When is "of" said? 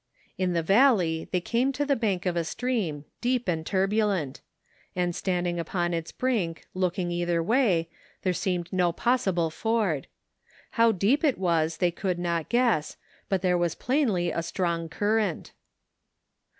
2.25-2.35